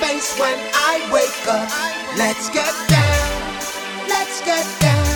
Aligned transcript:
face 0.00 0.38
when 0.38 0.58
I 0.74 0.94
wake 1.12 1.46
up. 1.48 1.68
Let's 2.16 2.48
get 2.50 2.74
down, 2.88 3.28
let's 4.08 4.40
get 4.44 4.66
down, 4.80 5.06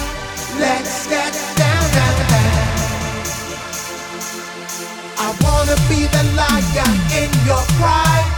let's 0.58 1.06
get 1.06 1.32
down, 1.56 1.84
down, 1.96 2.16
down. 2.32 2.70
I 5.26 5.28
wanna 5.44 5.76
be 5.88 6.00
the 6.16 6.24
lion 6.40 6.94
in 7.20 7.30
your 7.48 7.64
pride. 7.78 8.28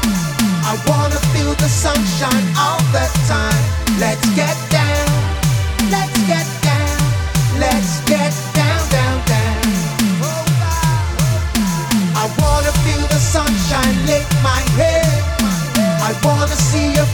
I 0.70 0.74
wanna 0.88 1.20
feel 1.32 1.54
the 1.54 1.68
sunshine 1.68 2.46
all 2.58 2.82
the 2.96 3.06
time. 3.30 3.62
Let's 3.98 4.26
get 4.34 4.56
down, 4.70 5.06
let's 5.90 6.18
get 6.26 6.46
down. 6.46 6.61
wanna 16.52 16.60
see 16.60 16.92
your 16.92 17.11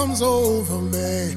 comes 0.00 0.22
over 0.22 0.78
me. 0.78 1.34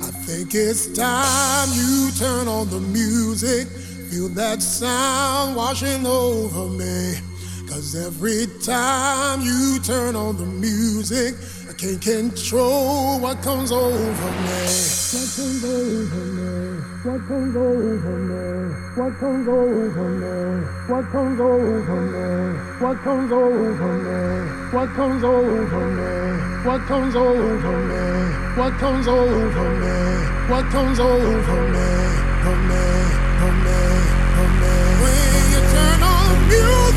I 0.00 0.10
think 0.26 0.54
it's 0.54 0.86
time 0.96 1.68
you 1.74 2.12
turn 2.16 2.46
on 2.46 2.70
the 2.70 2.78
music. 2.78 3.66
Feel 4.08 4.28
that 4.40 4.62
sound 4.62 5.56
washing 5.56 6.06
over 6.06 6.68
me. 6.68 7.14
Cause 7.68 7.96
every 7.96 8.46
time 8.62 9.40
you 9.40 9.80
turn 9.82 10.14
on 10.14 10.36
the 10.36 10.46
music, 10.46 11.34
I 11.68 11.72
can't 11.72 12.00
control 12.00 13.18
what 13.18 13.42
comes 13.42 13.72
over 13.72 14.30
me. 14.46 14.62
What 15.14 15.28
comes 15.34 15.64
over 15.64 16.24
me? 16.26 16.33
What 17.04 17.20
comes 17.28 17.54
over 17.54 18.16
me? 18.16 18.72
What 18.96 19.12
comes 19.20 19.46
over 19.46 20.08
me? 20.08 20.64
What 20.88 21.04
comes 21.12 21.38
over 21.38 22.00
me? 22.00 22.56
What 22.80 22.96
comes 23.04 23.30
over 23.30 23.92
me? 23.98 24.72
What 24.72 24.88
comes 24.96 25.22
over 25.22 25.84
me? 25.92 26.64
What 26.64 26.80
comes 26.88 27.14
over 27.14 27.76
me? 27.84 28.56
What 28.56 28.72
comes 28.78 29.06
over 29.06 29.68
me? 29.84 30.48
What 30.48 30.64
comes 30.70 30.98
over 30.98 31.60
me? 31.74 31.88
For 32.40 32.56
me, 32.56 32.84
for 33.36 33.52
me, 33.52 33.80
for 34.34 34.48
me. 34.60 34.72
When 35.04 35.44
you 35.52 35.60
turn 35.60 36.00
on 36.00 36.48
music, 36.48 36.93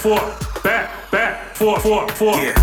four, 0.00 0.16
back, 0.62 1.10
back, 1.10 1.54
four, 1.54 1.78
four, 1.78 2.08
four. 2.08 2.34
Yeah. 2.36 2.59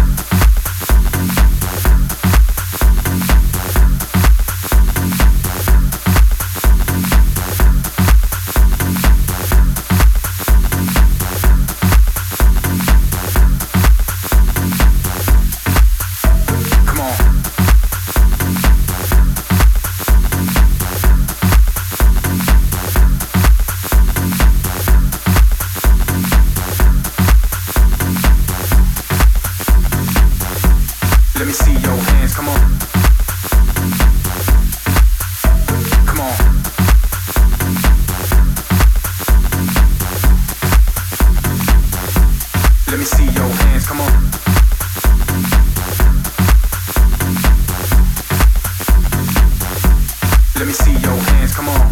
Let 50.68 50.74
me 50.74 50.84
see 50.84 51.00
your 51.08 51.16
hands. 51.16 51.56
Come 51.56 51.70
on. 51.70 51.88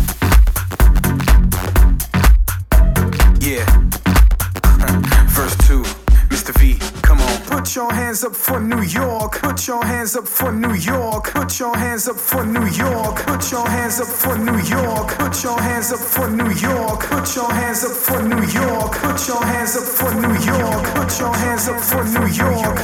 Yeah. 3.39 3.63
Verse 5.31 5.55
2, 5.65 5.81
Mr. 6.27 6.51
V, 6.59 6.77
come 7.01 7.21
on. 7.21 7.41
Put 7.43 7.73
your 7.73 7.93
hands 7.93 8.25
up 8.25 8.35
for 8.35 8.59
New 8.59 8.81
York. 8.81 9.39
Put 9.39 9.65
your 9.65 9.81
hands 9.85 10.17
up 10.17 10.27
for 10.27 10.51
New 10.51 10.73
York. 10.73 11.31
Put 11.31 11.57
your 11.57 11.73
hands 11.77 12.09
up 12.09 12.17
for 12.17 12.43
New 12.43 12.65
York. 12.67 13.15
Put 13.25 13.49
your 13.49 13.65
hands 13.65 14.01
up 14.01 14.09
for 14.09 14.37
New 14.37 14.59
York. 14.59 15.07
Put 15.07 15.41
your 15.41 15.57
hands 15.57 15.93
up 15.93 16.01
for 16.01 16.27
New 16.27 16.51
York. 16.51 17.07
Put 17.07 17.33
your 17.33 17.53
hands 17.55 17.85
up 17.87 17.95
for 17.95 18.19
New 18.19 18.43
York. 18.43 18.91
Put 18.91 19.29
your 19.29 19.45
hands 19.45 19.77
up 19.77 19.87
for 19.87 20.11
New 20.19 20.35
York. 20.43 20.83
Put 20.95 21.17
your 21.17 21.33
hands 21.33 21.69
up 21.69 21.79
for 21.79 22.03
New 22.03 22.27
York. 22.27 22.77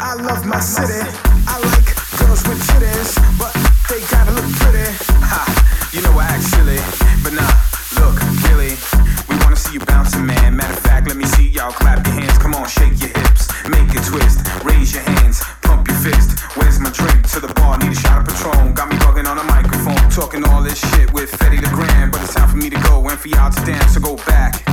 I 0.00 0.14
love 0.14 0.46
my 0.46 0.60
city. 0.60 1.04
I 1.46 1.58
like 1.60 1.92
girls 2.16 2.42
with 2.48 2.62
titties, 2.68 3.38
but 3.38 3.49
they 3.90 4.00
gotta 4.06 4.30
look 4.30 4.46
pretty. 4.62 4.86
Ha, 5.18 5.42
you 5.90 6.00
know 6.02 6.14
I 6.14 6.38
act 6.38 6.46
silly, 6.46 6.78
but 7.26 7.34
nah, 7.34 7.50
look, 7.98 8.14
really, 8.46 8.78
we 9.26 9.34
wanna 9.42 9.58
see 9.58 9.74
you 9.74 9.82
bouncing, 9.82 10.24
man. 10.24 10.56
Matter 10.56 10.72
of 10.72 10.78
fact, 10.78 11.08
let 11.08 11.16
me 11.16 11.26
see 11.34 11.48
y'all 11.50 11.72
clap 11.72 12.06
your 12.06 12.14
hands. 12.14 12.38
Come 12.38 12.54
on, 12.54 12.68
shake 12.68 12.94
your 13.02 13.10
hips, 13.10 13.50
make 13.66 13.90
it 13.90 14.06
twist, 14.06 14.46
raise 14.62 14.94
your 14.94 15.02
hands, 15.02 15.42
pump 15.66 15.88
your 15.88 15.98
fist. 15.98 16.38
Where's 16.54 16.78
my 16.78 16.90
drink? 16.90 17.26
To 17.34 17.40
the 17.40 17.52
bar, 17.54 17.78
need 17.78 17.90
a 17.90 17.94
shot 17.98 18.22
of 18.22 18.30
Patron. 18.30 18.74
Got 18.74 18.88
me 18.90 18.96
bugging 19.02 19.26
on 19.26 19.38
a 19.38 19.44
microphone, 19.50 19.98
talking 20.10 20.46
all 20.46 20.62
this 20.62 20.78
shit 20.94 21.12
with 21.12 21.30
Fetty 21.32 21.60
the 21.60 21.70
Grand, 21.74 22.12
but 22.12 22.22
it's 22.22 22.34
time 22.34 22.48
for 22.48 22.56
me 22.56 22.70
to 22.70 22.78
go 22.86 23.02
and 23.08 23.18
for 23.18 23.28
y'all 23.28 23.50
to 23.50 23.60
dance. 23.66 23.94
So 23.94 24.00
go 24.00 24.14
back 24.22 24.69